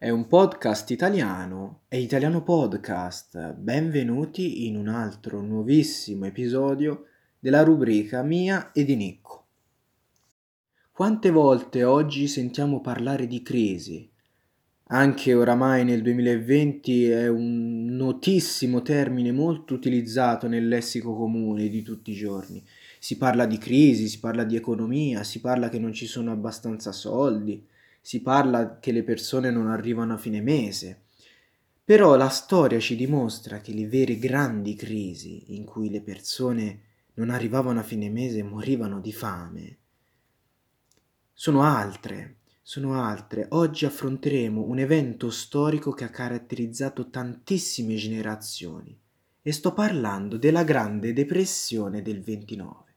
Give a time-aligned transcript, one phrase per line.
[0.00, 3.54] È un podcast italiano, è Italiano Podcast.
[3.54, 9.46] Benvenuti in un altro nuovissimo episodio della rubrica mia e di Nicco.
[10.92, 14.08] Quante volte oggi sentiamo parlare di crisi?
[14.90, 22.12] Anche oramai nel 2020 è un notissimo termine molto utilizzato nel lessico comune di tutti
[22.12, 22.64] i giorni.
[23.00, 26.92] Si parla di crisi, si parla di economia, si parla che non ci sono abbastanza
[26.92, 27.66] soldi,
[28.08, 31.02] si parla che le persone non arrivano a fine mese.
[31.84, 36.80] Però la storia ci dimostra che le vere grandi crisi in cui le persone
[37.16, 39.78] non arrivavano a fine mese e morivano di fame
[41.40, 43.46] sono altre, sono altre.
[43.50, 48.98] Oggi affronteremo un evento storico che ha caratterizzato tantissime generazioni
[49.42, 52.94] e sto parlando della Grande Depressione del 29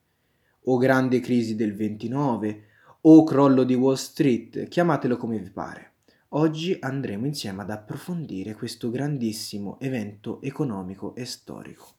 [0.64, 2.70] o Grande Crisi del 29
[3.04, 5.94] o Crollo di Wall Street, chiamatelo come vi pare.
[6.30, 11.96] Oggi andremo insieme ad approfondire questo grandissimo evento economico e storico.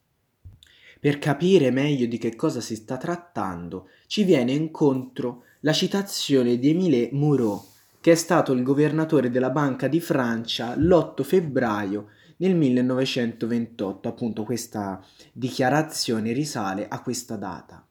[1.01, 6.69] Per capire meglio di che cosa si sta trattando, ci viene incontro la citazione di
[6.69, 7.61] Émile Moreau,
[7.99, 12.07] che è stato il governatore della Banca di Francia l'8 febbraio
[12.37, 14.07] nel 1928.
[14.07, 17.85] Appunto questa dichiarazione risale a questa data.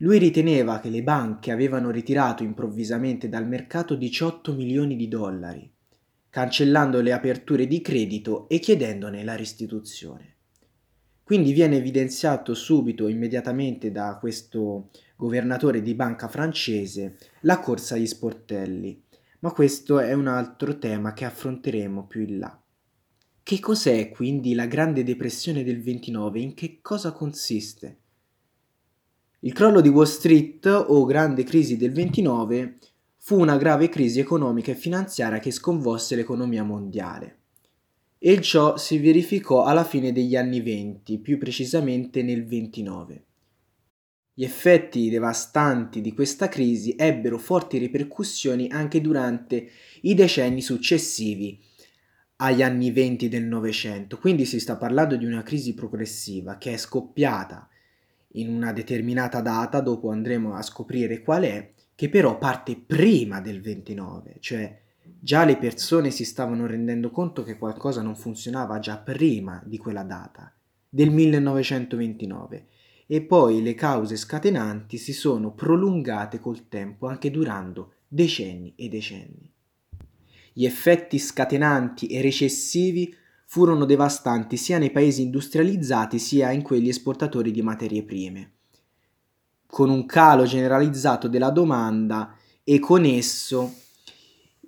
[0.00, 5.72] Lui riteneva che le banche avevano ritirato improvvisamente dal mercato 18 milioni di dollari,
[6.28, 10.34] cancellando le aperture di credito e chiedendone la restituzione.
[11.22, 19.02] Quindi viene evidenziato subito, immediatamente da questo governatore di banca francese, la corsa agli sportelli,
[19.40, 22.62] ma questo è un altro tema che affronteremo più in là.
[23.42, 26.38] Che cos'è quindi la Grande Depressione del 29?
[26.38, 28.00] In che cosa consiste?
[29.46, 32.78] Il crollo di Wall Street o grande crisi del 29
[33.18, 37.38] fu una grave crisi economica e finanziaria che sconvolse l'economia mondiale.
[38.18, 43.24] E ciò si verificò alla fine degli anni 20, più precisamente nel 29.
[44.34, 49.68] Gli effetti devastanti di questa crisi ebbero forti ripercussioni anche durante
[50.00, 51.56] i decenni successivi
[52.38, 56.76] agli anni 20 del Novecento, quindi si sta parlando di una crisi progressiva che è
[56.76, 57.68] scoppiata
[58.36, 63.60] in una determinata data, dopo andremo a scoprire qual è, che però parte prima del
[63.60, 64.80] 29, cioè
[65.18, 70.02] già le persone si stavano rendendo conto che qualcosa non funzionava già prima di quella
[70.02, 70.52] data,
[70.88, 72.66] del 1929
[73.06, 79.50] e poi le cause scatenanti si sono prolungate col tempo, anche durando decenni e decenni.
[80.52, 83.14] Gli effetti scatenanti e recessivi
[83.48, 88.52] furono devastanti sia nei paesi industrializzati sia in quelli esportatori di materie prime,
[89.66, 93.72] con un calo generalizzato della domanda e con esso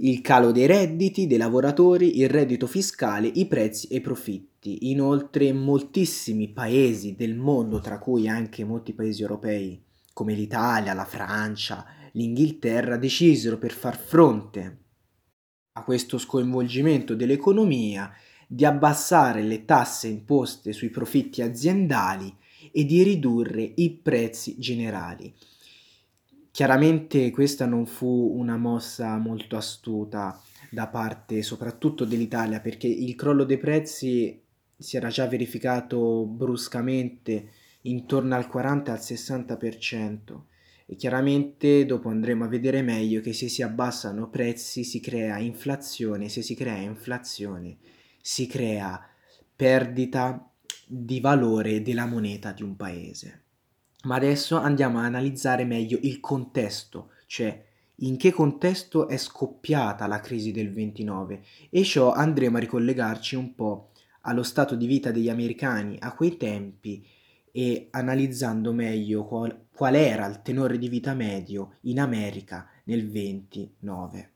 [0.01, 4.91] il calo dei redditi dei lavoratori, il reddito fiscale, i prezzi e i profitti.
[4.91, 11.85] Inoltre moltissimi paesi del mondo, tra cui anche molti paesi europei come l'Italia, la Francia,
[12.13, 14.79] l'Inghilterra, decisero per far fronte
[15.73, 18.13] a questo sconvolgimento dell'economia
[18.51, 22.35] di abbassare le tasse imposte sui profitti aziendali
[22.73, 25.33] e di ridurre i prezzi generali.
[26.51, 33.45] Chiaramente questa non fu una mossa molto astuta da parte soprattutto dell'Italia perché il crollo
[33.45, 34.41] dei prezzi
[34.77, 37.51] si era già verificato bruscamente
[37.83, 40.17] intorno al 40 al 60%
[40.87, 46.31] e chiaramente dopo andremo a vedere meglio che se si abbassano prezzi si crea inflazione,
[46.31, 47.77] se si crea inflazione
[48.29, 49.03] si crea
[49.57, 50.53] perdita
[50.87, 53.45] di valore della moneta di un paese.
[54.03, 57.65] Ma adesso andiamo a analizzare meglio il contesto, cioè
[58.01, 63.55] in che contesto è scoppiata la crisi del 29 e ciò andremo a ricollegarci un
[63.55, 67.03] po' allo stato di vita degli americani a quei tempi
[67.51, 74.33] e analizzando meglio qual, qual era il tenore di vita medio in America nel 29.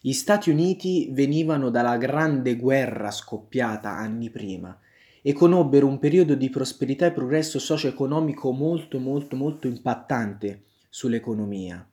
[0.00, 4.78] Gli Stati Uniti venivano dalla grande guerra scoppiata anni prima
[5.22, 11.84] e conobbero un periodo di prosperità e progresso socio-economico molto molto molto impattante sull'economia,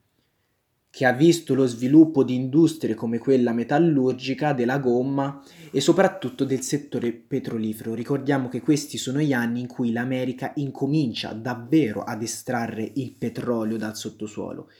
[0.88, 5.42] che ha visto lo sviluppo di industrie come quella metallurgica, della gomma
[5.72, 7.92] e soprattutto del settore petrolifero.
[7.92, 13.76] Ricordiamo che questi sono gli anni in cui l'America incomincia davvero ad estrarre il petrolio
[13.76, 14.70] dal sottosuolo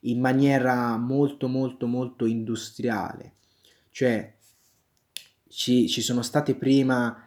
[0.00, 3.34] in maniera molto molto molto industriale.
[3.90, 4.34] Cioè
[5.48, 7.26] ci, ci sono state prima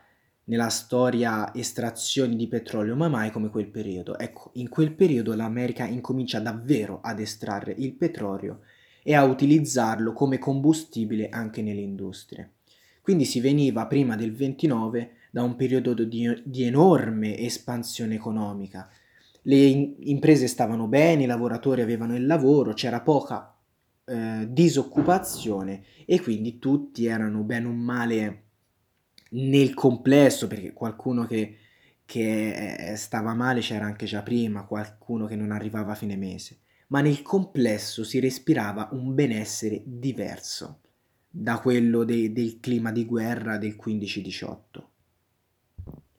[0.50, 4.18] nella storia estrazioni di petrolio, ma mai come quel periodo.
[4.18, 8.62] Ecco, in quel periodo l'America incomincia davvero ad estrarre il petrolio
[9.04, 12.54] e a utilizzarlo come combustibile anche nelle industrie.
[13.02, 18.90] Quindi si veniva prima del 29 da un periodo di, di enorme espansione economica.
[19.50, 23.56] Le in- imprese stavano bene, i lavoratori avevano il lavoro, c'era poca
[24.06, 28.44] eh, disoccupazione e quindi tutti erano bene o male
[29.32, 31.58] nel complesso, perché qualcuno che,
[32.06, 37.02] che stava male c'era anche già prima, qualcuno che non arrivava a fine mese, ma
[37.02, 40.82] nel complesso si respirava un benessere diverso
[41.30, 44.88] da quello de- del clima di guerra del 15-18.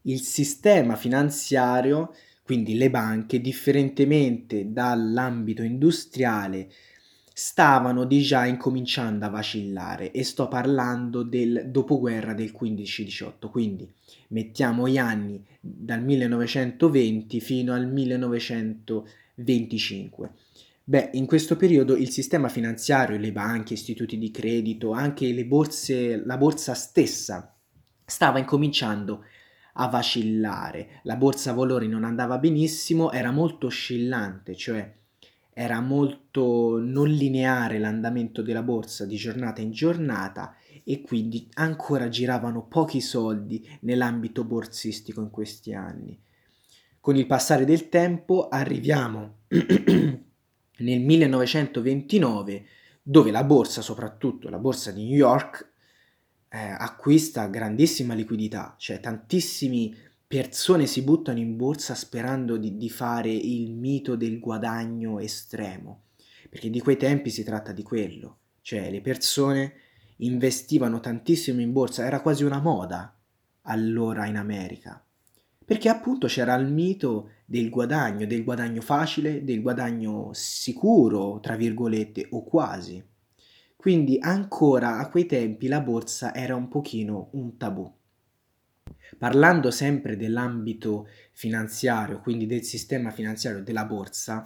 [0.02, 2.12] Il sistema finanziario,
[2.50, 6.68] quindi le banche, differentemente dall'ambito industriale,
[7.32, 13.88] stavano già incominciando a vacillare e sto parlando del dopoguerra del 15-18, quindi
[14.30, 20.30] mettiamo gli anni dal 1920 fino al 1925.
[20.82, 26.20] Beh, in questo periodo il sistema finanziario, le banche, istituti di credito, anche le borse,
[26.26, 27.54] la borsa stessa
[28.04, 29.20] stava incominciando a
[29.88, 31.00] vacillare.
[31.04, 34.98] La borsa valori non andava benissimo, era molto oscillante, cioè
[35.52, 42.66] era molto non lineare l'andamento della borsa di giornata in giornata e quindi ancora giravano
[42.66, 46.18] pochi soldi nell'ambito borsistico in questi anni.
[47.00, 52.64] Con il passare del tempo arriviamo nel 1929
[53.02, 55.72] dove la borsa, soprattutto la borsa di New York,
[56.50, 59.90] eh, acquista grandissima liquidità, cioè tantissime
[60.26, 66.02] persone si buttano in borsa sperando di, di fare il mito del guadagno estremo,
[66.48, 69.74] perché di quei tempi si tratta di quello, cioè le persone
[70.16, 73.16] investivano tantissimo in borsa, era quasi una moda
[73.62, 75.02] allora in America,
[75.64, 82.26] perché appunto c'era il mito del guadagno, del guadagno facile, del guadagno sicuro, tra virgolette,
[82.30, 83.02] o quasi.
[83.80, 87.90] Quindi ancora a quei tempi la borsa era un pochino un tabù.
[89.16, 94.44] Parlando sempre dell'ambito finanziario, quindi del sistema finanziario della borsa,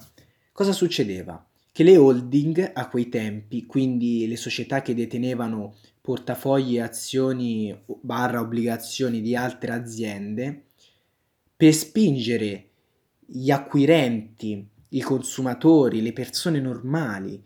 [0.53, 1.45] cosa succedeva?
[1.73, 9.21] Che le holding a quei tempi, quindi le società che detenevano portafogli azioni barra obbligazioni
[9.21, 10.67] di altre aziende,
[11.57, 12.69] per spingere
[13.19, 17.43] gli acquirenti, i consumatori, le persone normali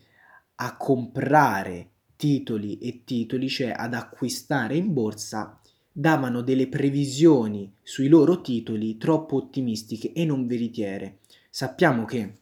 [0.61, 5.61] a comprare titoli e titoli, cioè ad acquistare in borsa,
[5.91, 11.19] davano delle previsioni sui loro titoli troppo ottimistiche e non veritiere.
[11.51, 12.39] Sappiamo che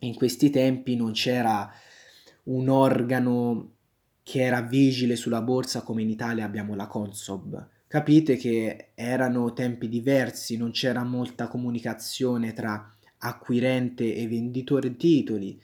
[0.00, 1.70] in questi tempi non c'era
[2.44, 3.72] un organo
[4.22, 7.68] che era vigile sulla borsa come in Italia abbiamo la Consob.
[7.86, 15.58] Capite che erano tempi diversi, non c'era molta comunicazione tra acquirente e venditore titoli.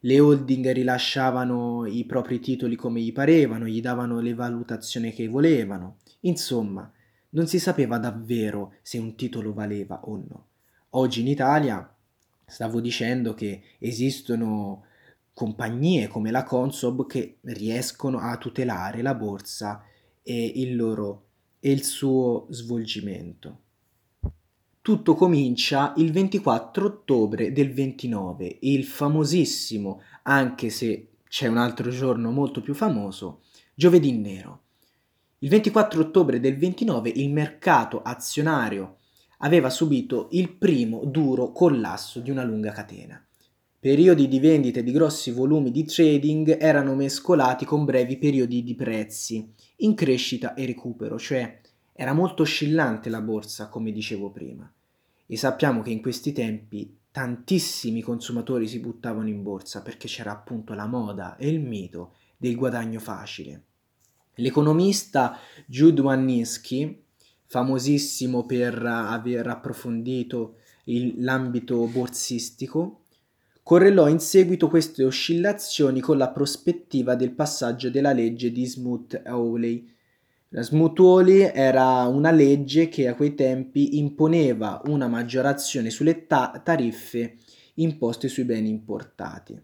[0.00, 5.96] Le holding rilasciavano i propri titoli come gli parevano, gli davano le valutazioni che volevano.
[6.20, 6.90] Insomma,
[7.30, 10.46] non si sapeva davvero se un titolo valeva o no.
[10.90, 11.94] Oggi in Italia
[12.46, 14.84] stavo dicendo che esistono
[15.32, 19.84] compagnie come la Consob che riescono a tutelare la borsa
[20.22, 21.26] e il, loro,
[21.60, 23.64] e il suo svolgimento.
[24.86, 32.30] Tutto comincia il 24 ottobre del 29, il famosissimo, anche se c'è un altro giorno
[32.30, 33.40] molto più famoso,
[33.74, 34.60] giovedì nero.
[35.38, 38.98] Il 24 ottobre del 29 il mercato azionario
[39.38, 43.20] aveva subito il primo duro collasso di una lunga catena.
[43.80, 49.52] Periodi di vendita di grossi volumi di trading erano mescolati con brevi periodi di prezzi
[49.78, 51.60] in crescita e recupero, cioè
[51.98, 54.70] era molto oscillante la borsa, come dicevo prima.
[55.26, 60.74] E sappiamo che in questi tempi tantissimi consumatori si buttavano in borsa perché c'era appunto
[60.74, 63.62] la moda e il mito del guadagno facile.
[64.34, 67.02] L'economista Jude Wanniski,
[67.46, 73.04] famosissimo per aver approfondito il, l'ambito borsistico,
[73.62, 79.94] correlò in seguito queste oscillazioni con la prospettiva del passaggio della legge di Smoot-Hawley.
[80.56, 87.36] La Smoot-Hawley era una legge che a quei tempi imponeva una maggiorazione sulle ta- tariffe
[87.74, 89.60] imposte sui beni importati.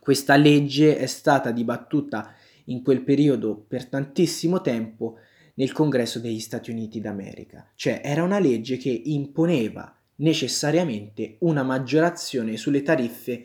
[0.00, 2.32] Questa legge è stata dibattuta
[2.66, 5.18] in quel periodo per tantissimo tempo
[5.56, 12.56] nel Congresso degli Stati Uniti d'America, cioè era una legge che imponeva necessariamente una maggiorazione
[12.56, 13.44] sulle tariffe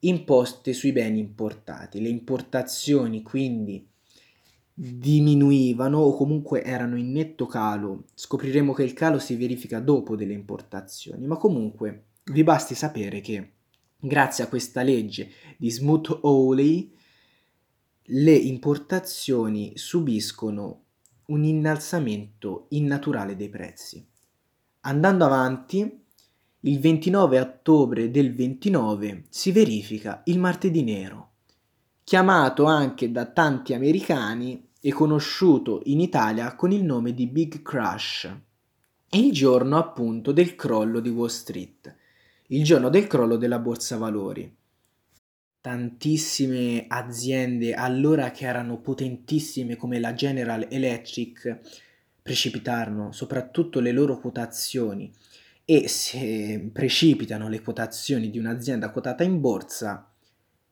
[0.00, 2.02] imposte sui beni importati.
[2.02, 3.88] Le importazioni quindi
[4.72, 8.04] diminuivano o comunque erano in netto calo.
[8.14, 13.52] Scopriremo che il calo si verifica dopo delle importazioni, ma comunque vi basti sapere che
[13.98, 16.92] grazie a questa legge di Smoot-Hawley
[18.12, 20.84] le importazioni subiscono
[21.26, 24.04] un innalzamento innaturale dei prezzi.
[24.80, 26.04] Andando avanti,
[26.60, 31.29] il 29 ottobre del 29 si verifica il martedì nero,
[32.10, 38.28] chiamato anche da tanti americani e conosciuto in Italia con il nome di Big Crash.
[39.10, 41.94] Il giorno appunto del crollo di Wall Street,
[42.48, 44.52] il giorno del crollo della borsa valori.
[45.60, 51.60] Tantissime aziende allora che erano potentissime come la General Electric
[52.20, 55.08] precipitarono, soprattutto le loro quotazioni
[55.64, 60.09] e se precipitano le quotazioni di un'azienda quotata in borsa,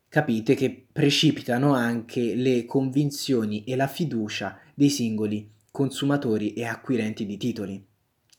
[0.08, 7.36] capite che precipitano anche le convinzioni e la fiducia dei singoli consumatori e acquirenti di
[7.36, 7.84] titoli.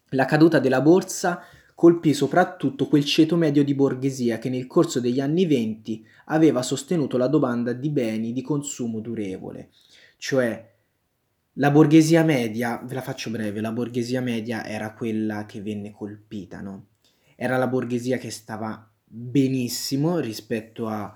[0.10, 1.42] La caduta della borsa
[1.76, 7.18] colpì soprattutto quel ceto medio di borghesia che nel corso degli anni venti aveva sostenuto
[7.18, 9.70] la domanda di beni di consumo durevole,
[10.18, 10.70] cioè
[11.54, 16.62] la borghesia media, ve la faccio breve, la borghesia media era quella che venne colpita,
[16.62, 16.88] no?
[17.36, 21.14] Era la borghesia che stava benissimo rispetto a,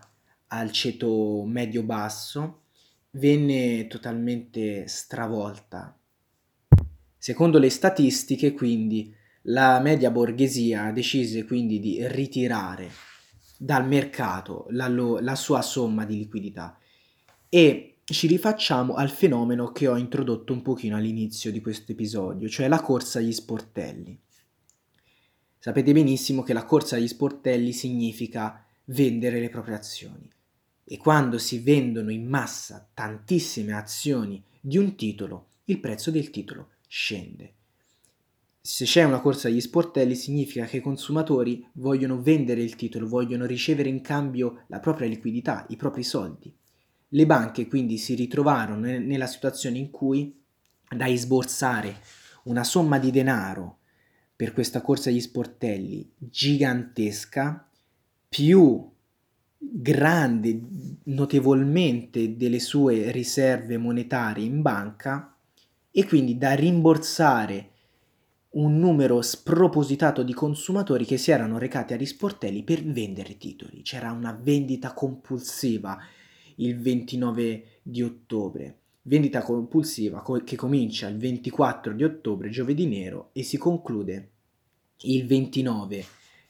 [0.53, 2.62] al ceto medio-basso,
[3.12, 5.98] venne totalmente stravolta.
[7.17, 9.13] Secondo le statistiche, quindi,
[9.48, 12.89] la media borghesia decise quindi di ritirare
[13.57, 16.77] dal mercato la, la sua somma di liquidità
[17.50, 22.67] e ci rifacciamo al fenomeno che ho introdotto un pochino all'inizio di questo episodio, cioè
[22.67, 24.19] la corsa agli sportelli.
[25.57, 30.29] Sapete benissimo che la corsa agli sportelli significa vendere le proprie azioni
[30.84, 36.70] e quando si vendono in massa tantissime azioni di un titolo, il prezzo del titolo
[36.88, 37.54] scende.
[38.62, 43.46] Se c'è una corsa agli sportelli significa che i consumatori vogliono vendere il titolo, vogliono
[43.46, 46.56] ricevere in cambio la propria liquidità, i propri soldi.
[47.10, 50.42] Le banche quindi si ritrovarono nella situazione in cui
[50.88, 52.00] da sborsare
[52.44, 53.80] una somma di denaro
[54.36, 57.70] per questa corsa agli sportelli gigantesca,
[58.30, 58.92] più
[59.72, 60.60] grande
[61.05, 65.36] notevolmente delle sue riserve monetarie in banca
[65.91, 67.70] e quindi da rimborsare
[68.51, 73.82] un numero spropositato di consumatori che si erano recati agli sportelli per vendere titoli.
[73.82, 75.98] C'era una vendita compulsiva
[76.55, 78.77] il 29 di ottobre.
[79.03, 84.29] Vendita compulsiva che comincia il 24 di ottobre, giovedì nero, e si conclude
[85.01, 86.05] il 29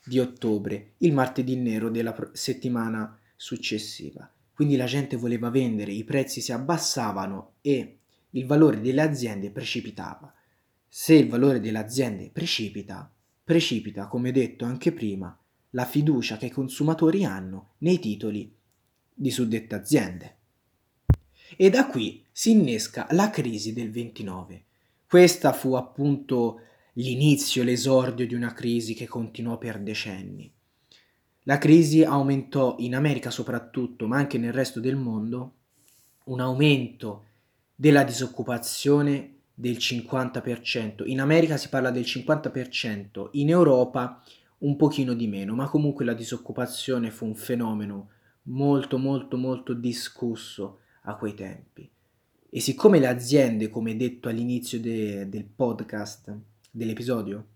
[0.06, 4.30] di ottobre, il martedì nero della settimana successiva.
[4.54, 7.98] Quindi la gente voleva vendere, i prezzi si abbassavano e
[8.32, 10.34] il valore delle aziende precipitava.
[10.88, 13.12] Se il valore delle aziende precipita,
[13.44, 15.36] precipita, come detto anche prima,
[15.72, 18.54] la fiducia che i consumatori hanno nei titoli
[19.14, 20.38] di suddette aziende.
[21.56, 24.64] E da qui si innesca la crisi del 29.
[25.08, 26.60] Questa fu appunto
[26.94, 30.52] l'inizio, l'esordio di una crisi che continuò per decenni.
[31.44, 35.56] La crisi aumentò in America soprattutto, ma anche nel resto del mondo,
[36.26, 37.26] un aumento
[37.76, 41.04] della disoccupazione del 50%.
[41.08, 44.24] In America si parla del 50%, in Europa
[44.60, 48.10] un pochino di meno, ma comunque la disoccupazione fu un fenomeno
[48.44, 51.90] molto molto molto discusso a quei tempi.
[52.50, 56.34] E siccome le aziende, come detto all'inizio de- del podcast,
[56.74, 57.48] dell'episodio,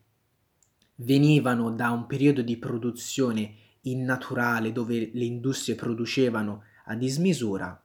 [0.97, 7.81] venivano da un periodo di produzione innaturale dove le industrie producevano a dismisura,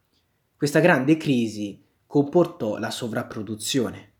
[0.56, 4.12] questa grande crisi comportò la sovrapproduzione,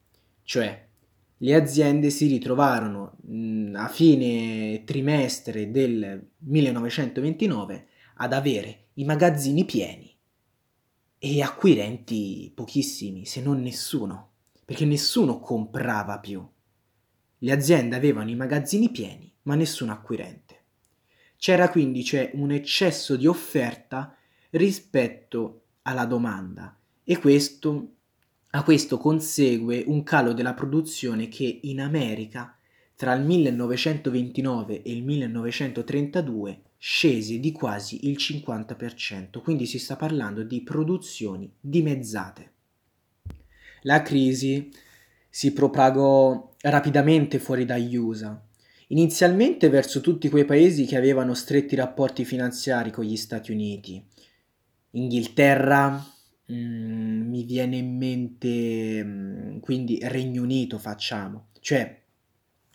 [0.43, 0.89] cioè
[1.37, 10.13] le aziende si ritrovarono mh, a fine trimestre del 1929 ad avere i magazzini pieni
[11.19, 14.31] e acquirenti pochissimi, se non nessuno,
[14.65, 16.45] perché nessuno comprava più.
[17.45, 20.61] Le aziende avevano i magazzini pieni, ma nessun acquirente.
[21.37, 24.17] C'era quindi cioè, un eccesso di offerta
[24.51, 27.95] rispetto alla domanda e questo,
[28.51, 32.57] a questo consegue un calo della produzione che in America
[32.95, 40.45] tra il 1929 e il 1932 scese di quasi il 50%, quindi si sta parlando
[40.45, 42.53] di produzioni dimezzate.
[43.83, 44.71] La crisi
[45.29, 48.41] si propagò rapidamente fuori dagli USA,
[48.89, 54.05] inizialmente verso tutti quei paesi che avevano stretti rapporti finanziari con gli Stati Uniti.
[54.93, 56.05] Inghilterra,
[56.53, 62.01] mm, mi viene in mente, mm, quindi Regno Unito facciamo, cioè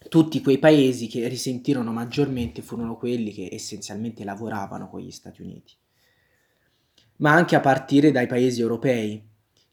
[0.10, 5.74] tutti quei paesi che risentirono maggiormente furono quelli che essenzialmente lavoravano con gli Stati Uniti.
[7.18, 9.27] ma anche a partire dai paesi europei,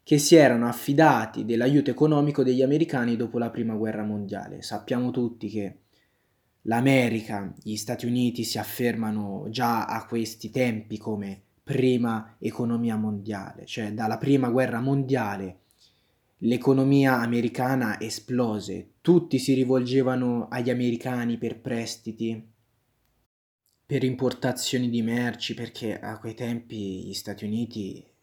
[0.05, 4.61] che si erano affidati dell'aiuto economico degli americani dopo la Prima Guerra Mondiale.
[4.61, 5.79] Sappiamo tutti che
[6.63, 13.95] l'America, gli Stati Uniti si affermano già a questi tempi come prima economia mondiale, cioè
[13.95, 15.61] dalla Prima Guerra Mondiale
[16.39, 22.53] l'economia americana esplose, tutti si rivolgevano agli americani per prestiti,
[23.87, 28.14] per importazioni di merci, perché a quei tempi gli Stati Uniti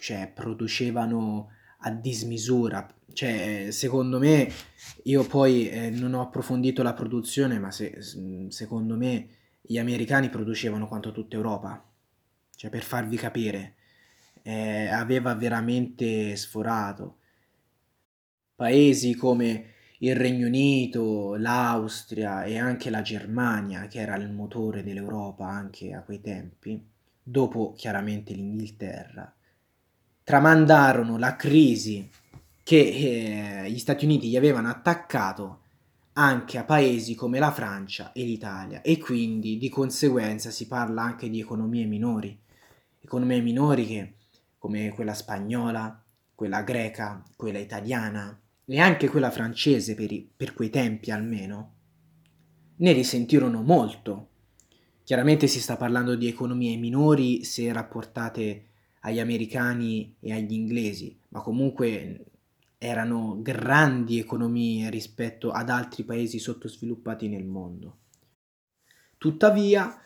[0.00, 2.92] cioè, producevano a dismisura.
[3.12, 4.50] Cioè, secondo me,
[5.04, 7.98] io poi eh, non ho approfondito la produzione, ma se,
[8.48, 9.28] secondo me
[9.60, 11.84] gli americani producevano quanto tutta Europa.
[12.54, 13.74] Cioè, per farvi capire,
[14.42, 17.18] eh, aveva veramente sforato.
[18.54, 25.46] Paesi come il Regno Unito, l'Austria e anche la Germania, che era il motore dell'Europa
[25.46, 26.82] anche a quei tempi,
[27.22, 29.32] dopo chiaramente l'Inghilterra,
[30.30, 32.08] tramandarono la crisi
[32.62, 35.62] che eh, gli Stati Uniti gli avevano attaccato
[36.12, 41.28] anche a paesi come la Francia e l'Italia e quindi di conseguenza si parla anche
[41.28, 42.38] di economie minori,
[43.00, 44.14] economie minori che
[44.56, 46.00] come quella spagnola,
[46.32, 51.72] quella greca, quella italiana e anche quella francese per, i, per quei tempi almeno,
[52.76, 54.28] ne risentirono molto.
[55.02, 58.66] Chiaramente si sta parlando di economie minori se rapportate
[59.00, 62.24] agli americani e agli inglesi, ma comunque
[62.78, 67.98] erano grandi economie rispetto ad altri paesi sottosviluppati nel mondo.
[69.18, 69.98] Tuttavia,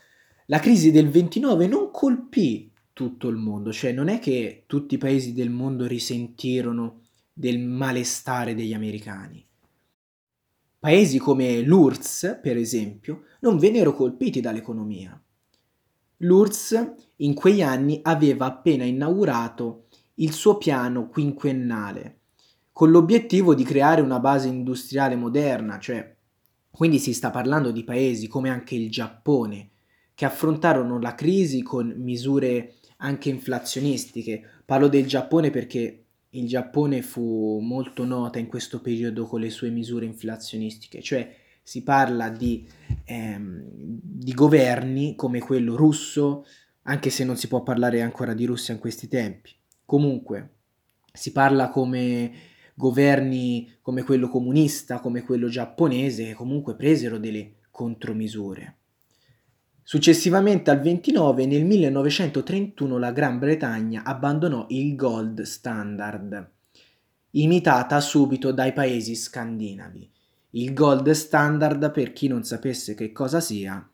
[0.47, 4.99] la crisi del 29 non colpì tutto il mondo, cioè non è che tutti i
[4.99, 9.45] paesi del mondo risentirono del malestare degli americani.
[10.79, 15.19] Paesi come l'URSS, per esempio, non vennero colpiti dall'economia.
[16.25, 22.21] L'URSS in quegli anni aveva appena inaugurato il suo piano quinquennale,
[22.73, 26.17] con l'obiettivo di creare una base industriale moderna, cioè
[26.71, 29.71] quindi si sta parlando di paesi come anche il Giappone,
[30.15, 34.43] che affrontarono la crisi con misure anche inflazionistiche.
[34.65, 39.69] Parlo del Giappone perché il Giappone fu molto nota in questo periodo con le sue
[39.69, 42.69] misure inflazionistiche, cioè si parla di,
[43.05, 46.45] ehm, di governi come quello russo,
[46.83, 49.51] anche se non si può parlare ancora di Russia in questi tempi.
[49.87, 50.51] Comunque,
[51.11, 52.33] si parla come
[52.75, 58.77] governi come quello comunista, come quello giapponese, che comunque presero delle contromisure.
[59.83, 66.51] Successivamente al 29, nel 1931, la Gran Bretagna abbandonò il gold standard,
[67.31, 70.14] imitata subito dai paesi scandinavi.
[70.57, 73.91] Il gold standard, per chi non sapesse che cosa sia,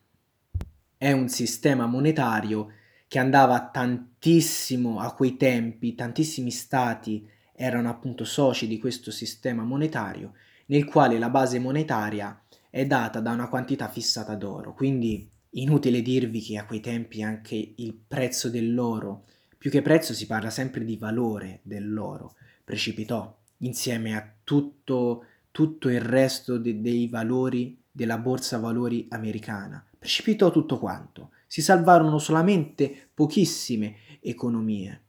[0.98, 2.72] è un sistema monetario
[3.08, 10.34] che andava tantissimo a quei tempi, tantissimi stati erano appunto soci di questo sistema monetario,
[10.66, 14.74] nel quale la base monetaria è data da una quantità fissata d'oro.
[14.74, 19.24] Quindi inutile dirvi che a quei tempi anche il prezzo dell'oro,
[19.56, 25.24] più che prezzo si parla sempre di valore dell'oro, precipitò insieme a tutto,
[25.60, 29.84] tutto il resto de- dei valori della borsa valori americana.
[29.98, 35.02] Precipitò tutto quanto si salvarono solamente pochissime economie.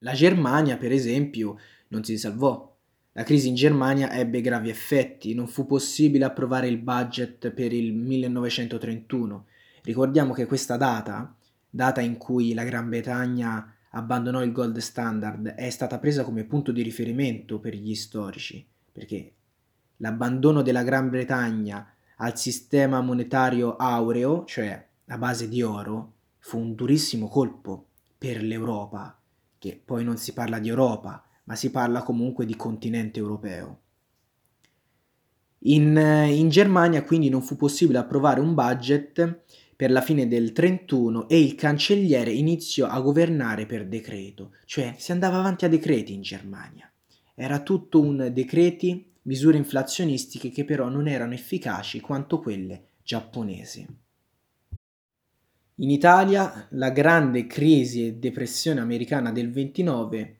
[0.00, 1.56] La Germania, per esempio,
[1.88, 2.76] non si salvò.
[3.12, 7.94] La crisi in Germania ebbe gravi effetti, non fu possibile approvare il budget per il
[7.94, 9.46] 1931.
[9.84, 11.34] Ricordiamo che questa data,
[11.70, 16.72] data in cui la Gran Bretagna abbandonò il gold standard, è stata presa come punto
[16.72, 19.34] di riferimento per gli storici, perché
[19.96, 26.74] l'abbandono della Gran Bretagna al sistema monetario aureo, cioè a base di oro, fu un
[26.74, 29.18] durissimo colpo per l'Europa,
[29.58, 33.80] che poi non si parla di Europa, ma si parla comunque di continente europeo.
[35.64, 39.42] In, in, Germania quindi non fu possibile approvare un budget
[39.80, 45.10] per la fine del 31 e il cancelliere iniziò a governare per decreto, cioè si
[45.10, 46.92] andava avanti a decreti in Germania.
[47.34, 53.86] Era tutto un decreti misure inflazionistiche che però non erano efficaci quanto quelle giapponesi.
[55.76, 60.36] In Italia la grande crisi e depressione americana del 29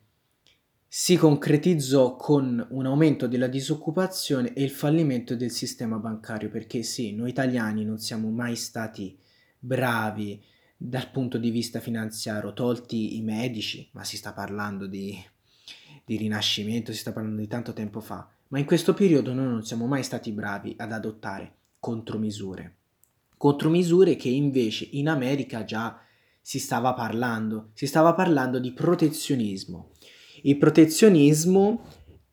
[0.87, 7.15] si concretizzò con un aumento della disoccupazione e il fallimento del sistema bancario, perché sì,
[7.15, 9.17] noi italiani non siamo mai stati
[9.63, 10.43] bravi
[10.75, 15.15] dal punto di vista finanziario, tolti i medici, ma si sta parlando di,
[16.03, 19.63] di rinascimento, si sta parlando di tanto tempo fa, ma in questo periodo noi non
[19.63, 22.77] siamo mai stati bravi ad adottare contromisure.
[23.37, 26.01] Contromisure che invece in America già
[26.41, 27.69] si stava parlando?
[27.73, 29.91] Si stava parlando di protezionismo.
[30.43, 31.85] Il protezionismo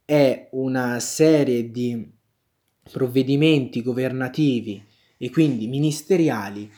[0.06, 2.10] è una serie di
[2.90, 4.82] provvedimenti governativi
[5.18, 6.70] e quindi ministeriali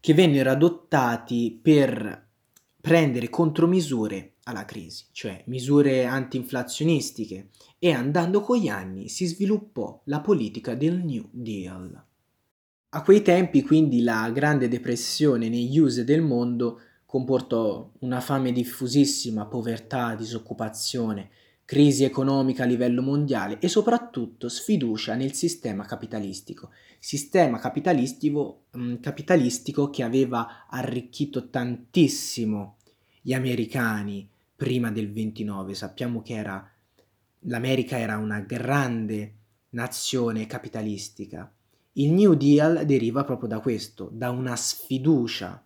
[0.00, 2.26] che vennero adottati per
[2.80, 10.20] prendere contromisure alla crisi, cioè misure antinflazionistiche, e andando con gli anni si sviluppò la
[10.20, 12.04] politica del New Deal.
[12.90, 19.46] A quei tempi quindi la Grande Depressione negli USA del mondo comportò una fame diffusissima,
[19.46, 21.30] povertà, disoccupazione,
[21.68, 29.90] crisi economica a livello mondiale e soprattutto sfiducia nel sistema capitalistico, sistema capitalistico, mh, capitalistico
[29.90, 32.78] che aveva arricchito tantissimo
[33.20, 34.26] gli americani
[34.56, 35.74] prima del 29.
[35.74, 36.72] Sappiamo che era,
[37.40, 39.34] l'America era una grande
[39.70, 41.52] nazione capitalistica.
[41.92, 45.62] Il New Deal deriva proprio da questo, da una sfiducia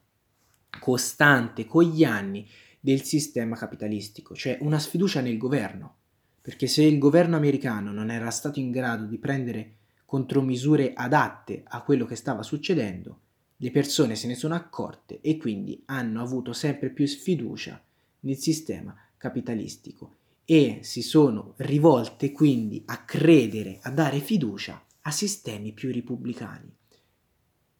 [0.80, 2.48] costante con gli anni
[2.84, 5.94] del sistema capitalistico, cioè una sfiducia nel governo,
[6.42, 11.82] perché se il governo americano non era stato in grado di prendere contromisure adatte a
[11.82, 13.20] quello che stava succedendo,
[13.58, 17.80] le persone se ne sono accorte e quindi hanno avuto sempre più sfiducia
[18.20, 25.70] nel sistema capitalistico e si sono rivolte quindi a credere, a dare fiducia a sistemi
[25.70, 26.68] più repubblicani.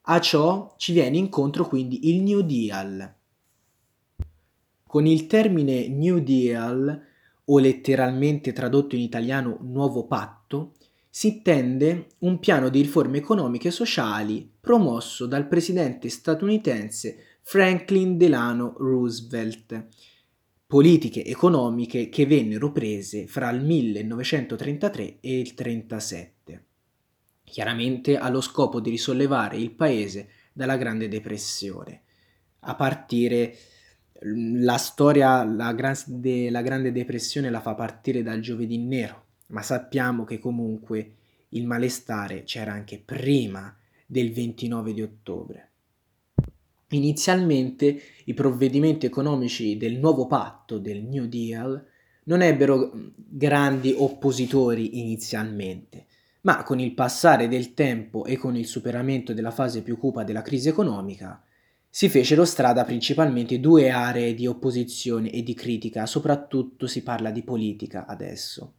[0.03, 3.15] A ciò ci viene incontro quindi il New Deal.
[4.93, 7.01] Con il termine New Deal,
[7.45, 10.75] o letteralmente tradotto in italiano nuovo patto,
[11.09, 18.75] si intende un piano di riforme economiche e sociali promosso dal presidente statunitense Franklin Delano
[18.77, 19.87] Roosevelt.
[20.67, 26.65] Politiche economiche che vennero prese fra il 1933 e il 1937,
[27.43, 32.03] chiaramente allo scopo di risollevare il paese dalla Grande Depressione,
[32.59, 33.57] a partire
[34.25, 40.23] la storia, la grande, la grande Depressione la fa partire dal giovedì nero, ma sappiamo
[40.23, 41.13] che comunque
[41.49, 45.69] il malestare c'era anche prima del 29 di ottobre.
[46.89, 51.85] Inizialmente i provvedimenti economici del nuovo patto, del New Deal,
[52.25, 56.05] non ebbero grandi oppositori inizialmente,
[56.41, 60.41] ma con il passare del tempo e con il superamento della fase più cupa della
[60.41, 61.43] crisi economica,
[61.95, 67.43] si fecero strada principalmente due aree di opposizione e di critica, soprattutto si parla di
[67.43, 68.73] politica adesso.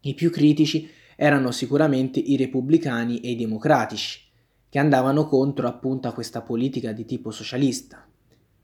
[0.00, 4.20] I più critici erano sicuramente i repubblicani e i democratici,
[4.68, 8.06] che andavano contro appunto a questa politica di tipo socialista.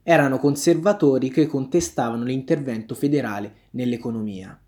[0.03, 4.61] Erano conservatori che contestavano l'intervento federale nell'economia.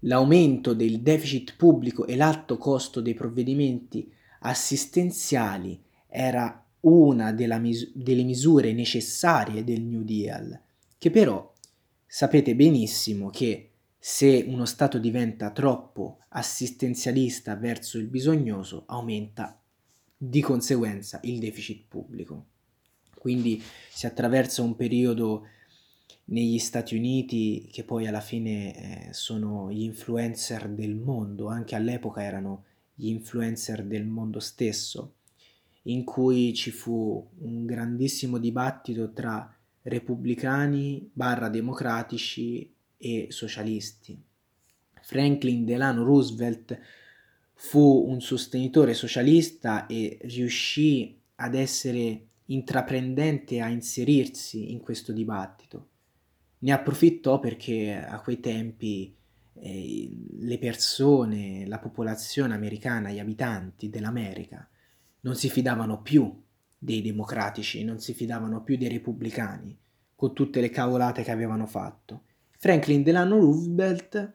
[0.00, 8.72] L'aumento del deficit pubblico e l'alto costo dei provvedimenti assistenziali era una mis- delle misure
[8.72, 10.58] necessarie del New Deal,
[10.98, 11.52] che però
[12.06, 19.58] sapete benissimo che se uno Stato diventa troppo assistenzialista verso il bisognoso, aumenta
[20.16, 22.46] di conseguenza il deficit pubblico.
[23.18, 25.46] Quindi si attraversa un periodo
[26.26, 32.22] negli Stati Uniti che poi alla fine eh, sono gli influencer del mondo, anche all'epoca
[32.22, 35.14] erano gli influencer del mondo stesso,
[35.84, 44.18] in cui ci fu un grandissimo dibattito tra repubblicani barra democratici e socialisti.
[45.02, 46.78] Franklin Delano Roosevelt
[47.52, 55.88] fu un sostenitore socialista e riuscì ad essere intraprendente a inserirsi in questo dibattito.
[56.60, 59.14] Ne approfittò perché a quei tempi
[59.52, 64.66] eh, le persone, la popolazione americana, gli abitanti dell'America
[65.24, 66.42] non si fidavano più
[66.78, 69.76] dei democratici, non si fidavano più dei repubblicani,
[70.14, 72.24] con tutte le cavolate che avevano fatto.
[72.58, 74.32] Franklin Delano Roosevelt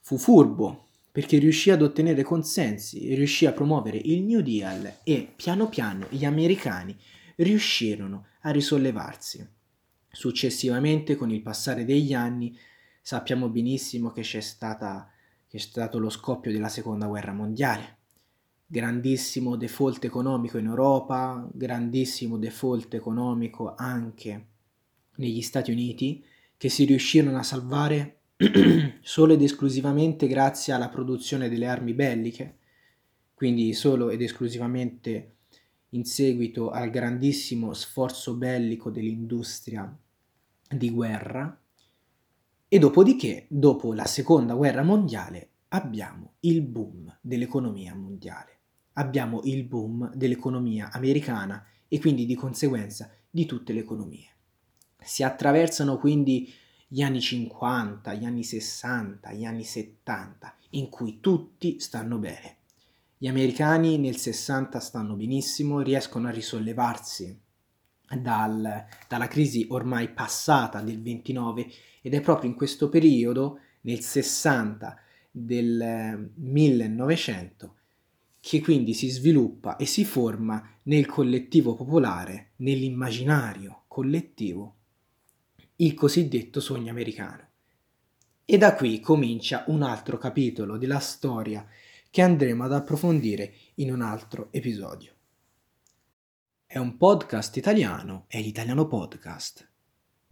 [0.00, 5.68] fu furbo perché riuscì ad ottenere consensi, riuscì a promuovere il New Deal e piano
[5.68, 6.96] piano gli americani
[7.36, 9.46] riuscirono a risollevarsi.
[10.10, 12.56] Successivamente, con il passare degli anni,
[13.02, 15.10] sappiamo benissimo che c'è, stata,
[15.46, 17.98] che c'è stato lo scoppio della seconda guerra mondiale.
[18.72, 24.46] Grandissimo default economico in Europa, grandissimo default economico anche
[25.16, 26.24] negli Stati Uniti,
[26.56, 28.20] che si riuscirono a salvare
[29.02, 32.58] solo ed esclusivamente grazie alla produzione delle armi belliche,
[33.34, 35.34] quindi solo ed esclusivamente
[35.88, 39.92] in seguito al grandissimo sforzo bellico dell'industria
[40.70, 41.60] di guerra,
[42.68, 48.58] e dopodiché, dopo la seconda guerra mondiale, abbiamo il boom dell'economia mondiale,
[48.94, 54.28] abbiamo il boom dell'economia americana e quindi di conseguenza di tutte le economie.
[55.02, 56.52] Si attraversano quindi
[56.86, 62.56] gli anni 50, gli anni 60, gli anni 70, in cui tutti stanno bene.
[63.16, 67.38] Gli americani nel 60 stanno benissimo, riescono a risollevarsi
[68.18, 71.66] dal, dalla crisi ormai passata del 29
[72.02, 74.96] ed è proprio in questo periodo, nel 60
[75.30, 77.74] del 1900,
[78.40, 84.76] che quindi si sviluppa e si forma nel collettivo popolare, nell'immaginario collettivo,
[85.76, 87.48] il cosiddetto sogno americano.
[88.44, 91.66] E da qui comincia un altro capitolo della storia
[92.10, 95.14] che andremo ad approfondire in un altro episodio.
[96.66, 99.69] È un podcast italiano, è l'italiano podcast.